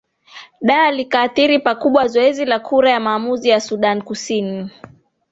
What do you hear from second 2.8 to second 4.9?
ya maamuzi ya sudan kusini